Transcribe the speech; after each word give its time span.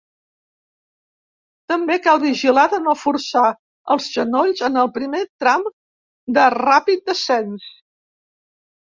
També 1.71 1.97
cal 2.07 2.21
vigilar 2.23 2.63
de 2.73 2.79
no 2.87 2.97
forçar 3.03 3.45
els 3.97 4.09
genolls 4.17 4.67
en 4.71 4.83
el 4.87 4.93
primer 4.99 5.23
tram 5.31 5.71
de 6.41 6.51
ràpid 6.61 7.09
descens. 7.15 7.73